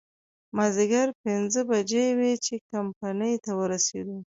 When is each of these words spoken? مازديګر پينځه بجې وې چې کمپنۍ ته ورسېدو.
مازديګر 0.55 1.07
پينځه 1.23 1.61
بجې 1.69 2.05
وې 2.17 2.33
چې 2.45 2.55
کمپنۍ 2.71 3.33
ته 3.43 3.51
ورسېدو. 3.59 4.17